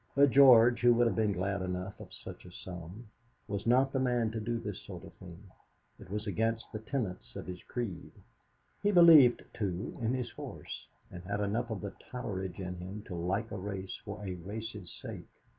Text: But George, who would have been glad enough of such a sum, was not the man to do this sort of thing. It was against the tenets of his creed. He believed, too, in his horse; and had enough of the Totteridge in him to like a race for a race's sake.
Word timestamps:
But 0.15 0.31
George, 0.31 0.79
who 0.79 0.95
would 0.95 1.05
have 1.05 1.15
been 1.15 1.33
glad 1.33 1.61
enough 1.61 1.99
of 1.99 2.11
such 2.11 2.43
a 2.45 2.51
sum, 2.51 3.05
was 3.47 3.67
not 3.67 3.93
the 3.93 3.99
man 3.99 4.31
to 4.31 4.39
do 4.39 4.57
this 4.57 4.79
sort 4.81 5.03
of 5.03 5.13
thing. 5.19 5.43
It 5.99 6.09
was 6.09 6.25
against 6.25 6.65
the 6.73 6.79
tenets 6.79 7.35
of 7.35 7.45
his 7.45 7.61
creed. 7.67 8.11
He 8.81 8.89
believed, 8.89 9.43
too, 9.53 9.99
in 10.01 10.15
his 10.15 10.31
horse; 10.31 10.87
and 11.11 11.21
had 11.25 11.39
enough 11.39 11.69
of 11.69 11.81
the 11.81 11.93
Totteridge 12.09 12.57
in 12.57 12.77
him 12.77 13.03
to 13.03 13.13
like 13.13 13.51
a 13.51 13.57
race 13.57 13.95
for 14.03 14.25
a 14.25 14.33
race's 14.33 14.91
sake. 15.03 15.29